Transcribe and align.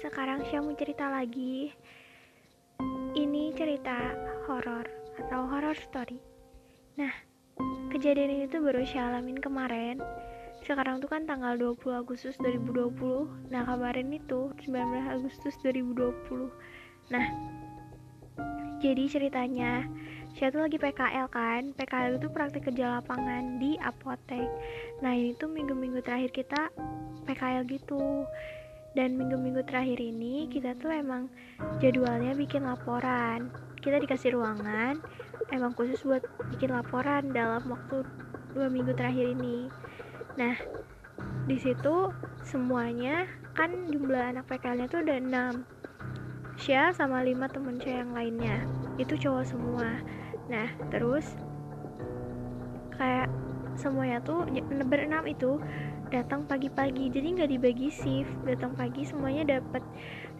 sekarang 0.00 0.40
saya 0.48 0.64
mau 0.64 0.72
cerita 0.72 1.12
lagi. 1.12 1.76
Ini 3.12 3.52
cerita 3.52 4.16
horor 4.48 4.88
atau 5.20 5.44
horror 5.44 5.76
story. 5.76 6.16
Nah, 6.96 7.12
kejadian 7.92 8.32
ini 8.32 8.44
tuh 8.48 8.64
baru 8.64 8.80
saya 8.88 9.12
alamin 9.12 9.36
kemarin. 9.36 10.00
Sekarang 10.64 11.04
tuh 11.04 11.12
kan 11.12 11.28
tanggal 11.28 11.56
20 11.60 12.00
Agustus 12.00 12.40
2020. 12.40 13.52
Nah, 13.52 13.62
kemarin 13.68 14.08
itu 14.16 14.48
19 14.64 15.04
Agustus 15.04 15.52
2020. 15.60 16.48
Nah, 17.12 17.26
jadi 18.80 19.04
ceritanya 19.04 19.84
saya 20.32 20.48
tuh 20.54 20.62
lagi 20.64 20.78
PKL 20.78 21.26
kan 21.28 21.74
PKL 21.74 22.22
itu 22.22 22.30
praktik 22.30 22.70
kerja 22.70 23.02
lapangan 23.02 23.58
di 23.58 23.74
apotek 23.82 24.46
nah 25.02 25.10
ini 25.10 25.34
tuh 25.34 25.50
minggu-minggu 25.50 26.00
terakhir 26.06 26.30
kita 26.30 26.70
PKL 27.26 27.66
gitu 27.66 28.24
dan 28.92 29.14
minggu-minggu 29.14 29.62
terakhir 29.66 30.02
ini 30.02 30.50
kita 30.50 30.74
tuh 30.78 30.90
emang 30.90 31.30
jadwalnya 31.78 32.34
bikin 32.34 32.66
laporan. 32.66 33.54
Kita 33.80 33.96
dikasih 34.02 34.36
ruangan 34.36 34.98
emang 35.50 35.74
khusus 35.74 36.02
buat 36.06 36.22
bikin 36.54 36.70
laporan 36.74 37.30
dalam 37.34 37.62
waktu 37.70 38.06
dua 38.54 38.66
minggu 38.66 38.94
terakhir 38.94 39.34
ini. 39.34 39.70
Nah 40.38 40.54
di 41.46 41.56
situ 41.58 42.10
semuanya 42.46 43.26
kan 43.54 43.90
jumlah 43.90 44.34
anak 44.34 44.46
PKL-nya 44.46 44.86
tuh 44.86 45.02
ada 45.02 45.18
6 45.18 46.60
Syah 46.60 46.92
sama 46.92 47.24
lima 47.24 47.48
temen 47.48 47.80
Syah 47.80 48.04
yang 48.04 48.12
lainnya. 48.12 48.62
Itu 49.00 49.16
cowok 49.16 49.44
semua. 49.48 50.02
Nah 50.50 50.68
terus 50.92 51.24
kayak 52.94 53.32
semuanya 53.80 54.20
tuh 54.20 54.44
berenam 54.84 55.24
itu 55.24 55.56
datang 56.10 56.42
pagi-pagi 56.44 57.08
jadi 57.08 57.26
nggak 57.38 57.50
dibagi 57.54 57.88
shift. 57.88 58.34
Datang 58.42 58.74
pagi 58.74 59.06
semuanya 59.06 59.58
dapat 59.58 59.80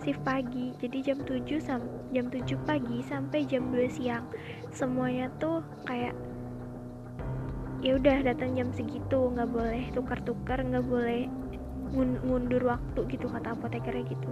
shift 0.02 0.20
pagi 0.26 0.74
jadi 0.82 1.14
jam 1.14 1.18
7 1.22 1.46
sam 1.62 1.80
jam 2.10 2.26
7 2.26 2.42
pagi 2.66 2.98
sampai 3.06 3.46
jam 3.46 3.70
2 3.70 3.86
siang. 3.86 4.26
Semuanya 4.74 5.30
tuh 5.38 5.62
kayak 5.86 6.12
ya 7.80 7.96
udah 7.96 8.20
datang 8.26 8.58
jam 8.58 8.68
segitu 8.76 9.32
nggak 9.32 9.48
boleh 9.48 9.88
tukar-tukar 9.96 10.60
nggak 10.60 10.84
boleh 10.84 11.30
ngundur 11.96 12.62
waktu 12.70 13.00
gitu 13.06 13.26
kata 13.30 13.54
apotekernya 13.54 14.04
gitu. 14.10 14.30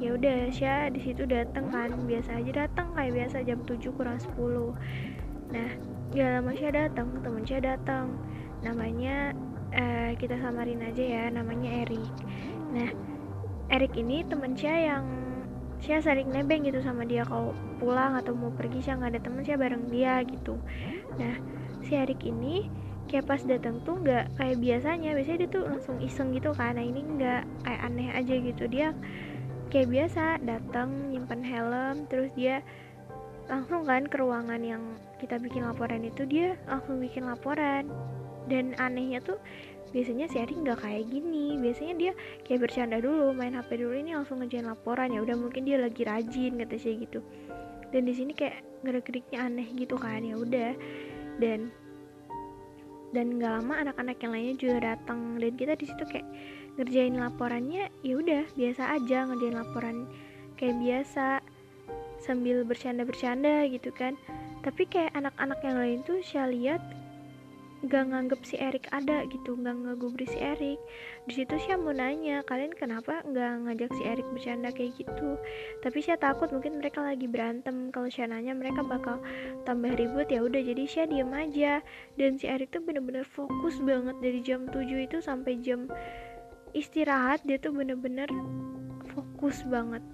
Ya 0.00 0.16
udah 0.16 0.48
Sya 0.48 0.88
di 0.88 1.00
situ 1.00 1.28
datang 1.28 1.68
kan 1.68 1.92
biasa 2.08 2.40
aja 2.40 2.66
datang 2.66 2.92
kayak 2.96 3.12
biasa 3.20 3.44
jam 3.44 3.60
7 3.68 3.92
kurang 3.94 4.16
10 4.16 4.32
nah 5.50 5.66
gak 6.14 6.30
lama 6.38 6.54
Sya 6.54 6.70
datang 6.72 7.08
temen 7.20 7.44
Sya 7.44 7.60
datang. 7.60 8.16
Namanya 8.60 9.32
uh, 9.74 10.10
kita 10.18 10.38
samarin 10.38 10.82
aja 10.84 11.02
ya 11.02 11.24
namanya 11.32 11.86
Erik 11.86 12.14
nah 12.70 12.90
Erik 13.70 13.94
ini 13.94 14.26
temen 14.26 14.58
saya 14.58 14.98
yang 14.98 15.04
saya 15.80 16.04
sering 16.04 16.28
nebeng 16.28 16.66
gitu 16.68 16.82
sama 16.84 17.08
dia. 17.08 17.24
Kalau 17.24 17.56
pulang 17.80 18.12
atau 18.18 18.36
mau 18.36 18.52
pergi 18.52 18.84
saya 18.84 19.00
nggak 19.00 19.10
ada 19.16 19.20
temen 19.22 19.42
saya 19.46 19.56
bareng 19.56 19.84
dia 19.88 20.20
gitu. 20.28 20.60
Nah 21.16 21.34
si 21.80 21.96
Erik 21.96 22.20
ini 22.26 22.68
kayak 23.08 23.26
pas 23.26 23.40
datang 23.42 23.80
tuh 23.82 24.02
nggak 24.04 24.36
kayak 24.36 24.58
biasanya. 24.60 25.16
Biasanya 25.16 25.38
dia 25.46 25.50
tuh 25.50 25.64
langsung 25.64 25.96
iseng 26.04 26.36
gitu 26.36 26.52
kan. 26.52 26.76
Nah 26.76 26.84
ini 26.84 27.00
nggak 27.00 27.42
kayak 27.64 27.80
aneh 27.80 28.08
aja 28.12 28.34
gitu. 28.36 28.64
Dia 28.68 28.92
kayak 29.72 29.88
biasa 29.88 30.42
datang 30.44 31.14
nyimpen 31.14 31.46
helm 31.46 32.10
terus 32.10 32.34
dia 32.34 32.60
langsung 33.50 33.82
kan 33.82 34.06
ke 34.06 34.16
ruangan 34.22 34.62
yang 34.62 34.82
kita 35.18 35.42
bikin 35.42 35.66
laporan 35.66 36.06
itu 36.06 36.22
dia 36.22 36.54
langsung 36.70 37.02
bikin 37.02 37.26
laporan. 37.26 37.90
Dan 38.46 38.78
anehnya 38.78 39.18
tuh 39.20 39.36
biasanya 39.90 40.30
si 40.30 40.38
Ari 40.38 40.54
nggak 40.54 40.86
kayak 40.86 41.10
gini. 41.10 41.58
Biasanya 41.58 41.94
dia 41.98 42.12
kayak 42.46 42.70
bercanda 42.70 43.02
dulu 43.02 43.34
main 43.34 43.58
HP 43.58 43.82
dulu 43.82 43.94
ini 43.98 44.14
langsung 44.14 44.38
ngejain 44.38 44.70
laporan. 44.70 45.10
Ya 45.10 45.20
udah 45.20 45.34
mungkin 45.34 45.66
dia 45.66 45.82
lagi 45.82 46.06
rajin 46.06 46.62
kata 46.62 46.78
saya 46.78 46.94
gitu. 47.02 47.20
Dan 47.90 48.06
di 48.06 48.14
sini 48.14 48.32
kayak 48.32 48.62
gerak-geriknya 48.86 49.50
aneh 49.50 49.68
gitu 49.74 49.98
kan 49.98 50.22
ya 50.22 50.38
udah. 50.38 50.72
Dan 51.42 51.74
dan 53.10 53.26
nggak 53.34 53.52
lama 53.58 53.74
anak-anak 53.82 54.16
yang 54.22 54.32
lainnya 54.32 54.56
juga 54.56 54.76
datang. 54.94 55.42
Dan 55.42 55.58
kita 55.58 55.74
di 55.74 55.84
situ 55.90 56.06
kayak 56.06 56.26
ngerjain 56.78 57.18
laporannya 57.18 57.90
ya 58.06 58.14
udah 58.14 58.46
biasa 58.54 58.94
aja 58.94 59.26
ngerjain 59.26 59.58
laporan 59.58 60.06
kayak 60.54 60.78
biasa 60.80 61.42
sambil 62.20 62.62
bercanda-bercanda 62.62 63.66
gitu 63.72 63.90
kan. 63.96 64.14
Tapi 64.60 64.84
kayak 64.86 65.16
anak-anak 65.16 65.58
yang 65.64 65.76
lain 65.80 65.98
tuh 66.04 66.20
saya 66.20 66.52
lihat 66.52 66.80
gak 67.80 68.12
nganggep 68.12 68.40
si 68.44 68.60
Erik 68.60 68.92
ada 68.92 69.24
gitu 69.24 69.56
gak 69.56 69.72
ngegubris 69.72 70.28
si 70.28 70.36
Erik 70.36 70.76
di 71.24 71.32
situ 71.32 71.56
saya 71.64 71.80
mau 71.80 71.96
nanya 71.96 72.44
kalian 72.44 72.76
kenapa 72.76 73.24
gak 73.24 73.64
ngajak 73.64 73.88
si 73.96 74.04
Erik 74.04 74.28
bercanda 74.36 74.68
kayak 74.68 75.00
gitu? 75.00 75.40
Tapi 75.80 75.98
saya 76.04 76.20
takut 76.20 76.52
mungkin 76.52 76.80
mereka 76.80 77.00
lagi 77.00 77.24
berantem. 77.24 77.88
Kalau 77.88 78.08
saya 78.12 78.32
nanya 78.32 78.52
mereka 78.56 78.84
bakal 78.84 79.20
tambah 79.64 79.96
ribut. 79.96 80.28
Ya 80.28 80.44
udah 80.44 80.60
jadi 80.60 80.84
saya 80.84 81.06
diem 81.08 81.32
aja. 81.32 81.80
Dan 82.20 82.36
si 82.36 82.48
Erik 82.48 82.72
tuh 82.72 82.84
bener-bener 82.84 83.24
fokus 83.24 83.80
banget 83.80 84.16
dari 84.20 84.40
jam 84.44 84.68
7 84.68 84.84
itu 84.84 85.20
sampai 85.20 85.60
jam 85.60 85.88
istirahat. 86.76 87.44
Dia 87.48 87.60
tuh 87.60 87.72
bener-bener 87.72 88.28
fokus 89.12 89.64
banget 89.68 90.04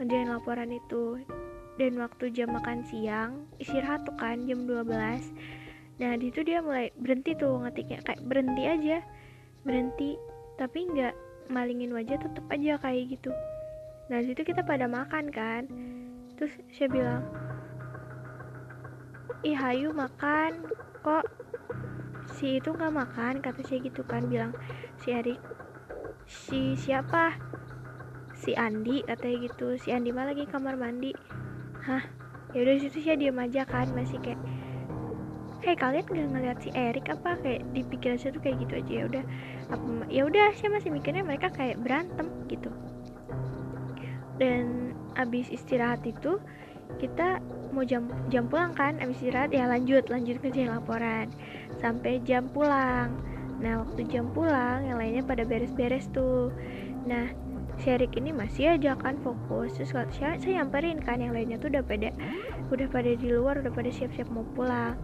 ngerjain 0.00 0.32
laporan 0.32 0.72
itu 0.72 1.20
dan 1.80 1.96
waktu 1.96 2.28
jam 2.28 2.52
makan 2.52 2.84
siang 2.84 3.48
istirahat 3.56 4.04
tuh 4.04 4.12
kan 4.20 4.44
jam 4.44 4.68
12 4.68 4.84
nah 5.96 6.12
di 6.16 6.28
situ 6.28 6.44
dia 6.44 6.60
mulai 6.64 6.88
berhenti 6.96 7.36
tuh 7.36 7.60
ngetiknya. 7.60 8.00
Kayak 8.00 8.24
berhenti 8.24 8.64
aja. 8.64 9.04
Berhenti 9.68 10.16
tapi 10.56 10.88
nggak 10.88 11.12
malingin 11.52 11.92
wajah 11.92 12.16
tetep 12.16 12.44
aja 12.48 12.80
kayak 12.80 13.04
gitu. 13.12 13.28
Nah 14.08 14.24
situ 14.24 14.40
kita 14.40 14.64
pada 14.64 14.88
makan 14.88 15.28
kan. 15.28 15.68
Terus 16.40 16.56
saya 16.72 16.88
bilang 16.88 17.22
ih 19.44 19.52
hayu 19.52 19.92
makan. 19.92 20.72
Kok 21.04 21.24
si 22.32 22.56
itu 22.56 22.72
nggak 22.72 22.96
makan? 22.96 23.44
Kata 23.44 23.60
saya 23.60 23.84
gitu 23.84 24.00
kan 24.08 24.24
bilang 24.24 24.56
si 25.04 25.12
Erik 25.12 25.36
si 26.24 26.80
siapa? 26.80 27.36
Si 28.40 28.56
Andi 28.56 29.04
katanya 29.04 29.52
gitu. 29.52 29.76
Si 29.76 29.92
Andi 29.92 30.16
mah 30.16 30.32
lagi 30.32 30.48
kamar 30.48 30.80
mandi 30.80 31.12
hah? 31.86 32.04
Ya 32.50 32.66
udah 32.66 32.74
situ 32.82 32.98
saya 32.98 33.16
diam 33.16 33.38
aja 33.38 33.62
kan 33.62 33.86
masih 33.94 34.18
kayak 34.18 34.40
kayak 35.60 35.78
kalian 35.78 36.04
gak 36.08 36.30
ngeliat 36.32 36.58
si 36.64 36.70
Erik 36.74 37.06
apa? 37.12 37.36
Kayak 37.38 37.62
di 37.76 37.82
pikiran 37.86 38.18
saya 38.18 38.32
tuh 38.34 38.42
kayak 38.42 38.56
gitu 38.66 38.74
aja. 38.80 38.92
Ya 38.92 39.04
udah 39.06 39.24
apa 39.70 39.86
ya 40.10 40.22
udah 40.26 40.46
saya 40.56 40.70
masih 40.74 40.90
mikirnya 40.90 41.22
mereka 41.22 41.48
kayak 41.52 41.78
berantem 41.78 42.26
gitu. 42.50 42.70
Dan 44.40 44.96
abis 45.14 45.52
istirahat 45.52 46.02
itu 46.08 46.40
kita 46.98 47.38
mau 47.70 47.86
jam 47.86 48.10
jam 48.32 48.50
pulang 48.50 48.74
kan 48.74 48.98
abis 48.98 49.22
istirahat 49.22 49.54
ya 49.54 49.70
lanjut 49.70 50.08
lanjut 50.10 50.42
kerjain 50.42 50.72
laporan. 50.72 51.30
Sampai 51.78 52.18
jam 52.26 52.50
pulang. 52.50 53.14
Nah 53.60 53.84
waktu 53.84 54.08
jam 54.08 54.32
pulang 54.32 54.88
yang 54.88 54.96
lainnya 54.96 55.22
pada 55.22 55.44
beres-beres 55.44 56.08
tuh. 56.10 56.50
Nah 57.04 57.30
Sherik 57.80 58.12
ini 58.20 58.28
masih 58.28 58.76
aja 58.76 58.92
kan 58.92 59.16
fokus. 59.24 59.72
Terus 59.80 59.96
saya, 60.12 60.36
saya 60.36 60.60
nyamperin 60.60 61.00
kan 61.00 61.16
yang 61.16 61.32
lainnya 61.32 61.56
tuh 61.56 61.72
udah 61.72 61.80
pada 61.80 62.12
udah 62.68 62.86
pada 62.92 63.10
di 63.16 63.28
luar 63.32 63.64
udah 63.64 63.72
pada 63.72 63.88
siap-siap 63.88 64.28
mau 64.28 64.44
pulang. 64.52 65.00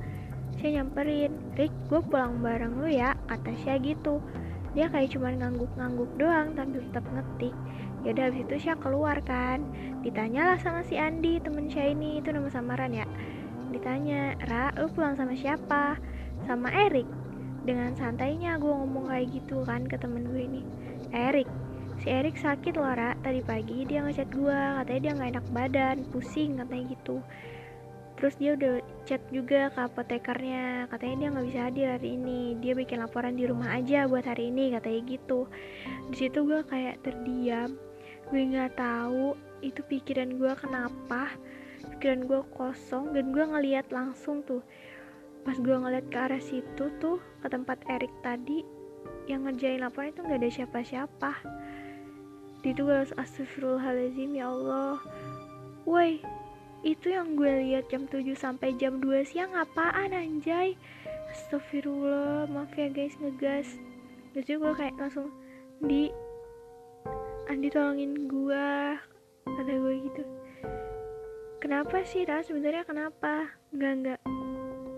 Saya 0.60 0.80
nyamperin 0.80 1.32
Rick 1.56 1.72
gue 1.88 2.00
pulang 2.04 2.44
bareng 2.44 2.76
lu 2.76 2.92
ya 2.92 3.16
kata 3.32 3.56
saya 3.64 3.80
gitu. 3.80 4.20
Dia 4.76 4.92
kayak 4.92 5.16
cuman 5.16 5.40
ngangguk-ngangguk 5.40 6.10
doang 6.20 6.52
tapi 6.52 6.84
tetap 6.84 7.04
ngetik. 7.08 7.56
Ya 8.04 8.12
udah 8.12 8.24
habis 8.28 8.44
itu 8.44 8.54
saya 8.60 8.76
keluar 8.76 9.16
kan. 9.24 9.64
Ditanyalah 10.04 10.60
sama 10.60 10.84
si 10.84 11.00
Andi 11.00 11.40
temen 11.40 11.72
saya 11.72 11.96
ini 11.96 12.20
itu 12.20 12.28
nama 12.28 12.52
samaran 12.52 12.92
ya. 12.92 13.08
Ditanya 13.72 14.36
Ra 14.52 14.76
lu 14.76 14.92
pulang 14.92 15.16
sama 15.16 15.32
siapa? 15.32 15.96
Sama 16.44 16.68
Erik. 16.68 17.08
Dengan 17.64 17.96
santainya 17.96 18.60
gue 18.60 18.68
ngomong 18.68 19.08
kayak 19.08 19.32
gitu 19.32 19.64
kan 19.64 19.88
ke 19.88 19.96
temen 19.96 20.28
gue 20.28 20.44
ini. 20.44 20.62
Erik 21.16 21.48
si 22.02 22.12
Erik 22.12 22.36
sakit 22.36 22.76
loh 22.76 22.92
Ra 22.92 23.16
tadi 23.24 23.40
pagi 23.40 23.88
dia 23.88 24.04
ngechat 24.04 24.28
gue 24.32 24.60
katanya 24.82 25.00
dia 25.00 25.12
nggak 25.16 25.30
enak 25.36 25.46
badan 25.52 25.96
pusing 26.12 26.60
katanya 26.60 26.84
gitu. 26.92 27.16
Terus 28.16 28.34
dia 28.40 28.56
udah 28.56 28.80
chat 29.04 29.20
juga 29.28 29.68
ke 29.68 29.80
apotekernya. 29.84 30.88
Katanya 30.88 31.16
dia 31.20 31.28
nggak 31.36 31.46
bisa 31.52 31.60
hadir 31.68 31.86
hari 31.92 32.16
ini. 32.16 32.56
Dia 32.64 32.72
bikin 32.72 33.04
laporan 33.04 33.36
di 33.36 33.44
rumah 33.44 33.76
aja 33.76 34.08
buat 34.08 34.24
hari 34.24 34.48
ini 34.48 34.72
katanya 34.72 35.00
gitu. 35.04 35.44
Di 36.08 36.16
situ 36.16 36.48
gue 36.48 36.64
kayak 36.64 37.04
terdiam. 37.04 37.76
Gue 38.32 38.40
nggak 38.40 38.80
tahu 38.80 39.36
itu 39.60 39.84
pikiran 39.84 40.40
gue 40.40 40.52
kenapa. 40.56 41.28
Pikiran 41.96 42.24
gue 42.24 42.40
kosong 42.56 43.12
dan 43.12 43.36
gue 43.36 43.44
ngeliat 43.44 43.92
langsung 43.92 44.40
tuh. 44.48 44.64
Pas 45.44 45.60
gue 45.60 45.76
ngeliat 45.76 46.08
ke 46.08 46.16
arah 46.16 46.40
situ 46.40 46.88
tuh 46.96 47.20
ke 47.44 47.52
tempat 47.52 47.84
Erik 47.84 48.10
tadi 48.24 48.64
yang 49.28 49.44
ngerjain 49.44 49.84
laporan 49.84 50.14
itu 50.14 50.24
nggak 50.24 50.40
ada 50.40 50.50
siapa-siapa 50.50 51.32
itu 52.66 52.82
gue 52.82 52.96
harus 52.96 53.14
astagfirullahaladzim 53.14 54.34
ya 54.34 54.50
Allah. 54.50 54.98
Woi 55.86 56.18
itu 56.82 57.10
yang 57.10 57.34
gue 57.34 57.50
lihat 57.66 57.90
jam 57.90 58.06
7 58.06 58.22
sampai 58.34 58.74
jam 58.78 58.98
2 59.02 59.26
siang 59.26 59.54
apaan 59.54 60.14
anjay? 60.14 60.74
Astagfirullah 61.34 62.50
maaf 62.50 62.74
ya 62.74 62.90
guys 62.90 63.14
ngegas. 63.22 63.78
Terus 64.34 64.46
gue 64.46 64.72
kayak 64.76 64.98
langsung 64.98 65.30
di 65.82 66.10
Andi 67.46 67.70
tolongin 67.70 68.26
gua 68.26 68.98
kata 69.46 69.70
gue 69.70 69.94
gitu. 70.10 70.22
Kenapa 71.62 72.02
sih 72.02 72.26
Ra? 72.26 72.42
Sebenarnya 72.42 72.82
kenapa? 72.82 73.54
Enggak 73.70 73.92
enggak. 73.94 74.20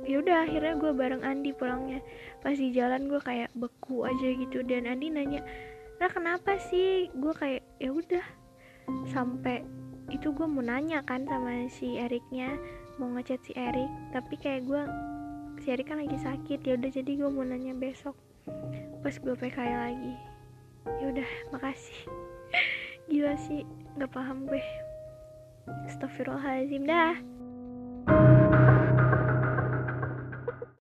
Ya 0.09 0.17
udah 0.25 0.37
akhirnya 0.49 0.75
gue 0.81 0.93
bareng 0.97 1.23
Andi 1.25 1.53
pulangnya. 1.53 2.01
Pas 2.41 2.57
di 2.57 2.73
jalan 2.73 3.13
gue 3.13 3.21
kayak 3.21 3.53
beku 3.53 4.09
aja 4.09 4.29
gitu. 4.33 4.65
Dan 4.65 4.89
Andi 4.89 5.13
nanya 5.13 5.45
Ra 5.99 6.09
kenapa 6.11 6.59
sih? 6.71 7.11
Gue 7.15 7.35
kayak 7.35 7.63
ya 7.83 7.91
udah. 7.91 8.27
Sampai 9.11 9.67
itu 10.09 10.33
gue 10.33 10.47
mau 10.49 10.65
nanya 10.65 11.05
kan 11.05 11.29
sama 11.29 11.69
si 11.69 12.01
Eriknya 12.01 12.57
mau 12.97 13.13
ngechat 13.13 13.45
si 13.45 13.53
Erik 13.53 13.93
tapi 14.09 14.41
kayak 14.41 14.65
gue 14.65 14.83
si 15.61 15.69
Erik 15.69 15.93
kan 15.93 16.01
lagi 16.01 16.17
sakit 16.17 16.65
ya 16.65 16.81
udah 16.81 16.89
jadi 16.89 17.13
gue 17.13 17.29
mau 17.29 17.45
nanya 17.45 17.77
besok 17.77 18.17
pas 19.05 19.13
gue 19.13 19.35
PK 19.37 19.59
lagi. 19.59 20.15
Ya 21.05 21.05
udah 21.13 21.31
makasih. 21.53 22.01
Gila 23.13 23.37
sih 23.37 23.63
nggak 24.01 24.11
paham 24.15 24.49
gue. 24.49 24.63
Astagfirullahaladzim 25.93 26.89
dah 26.89 27.38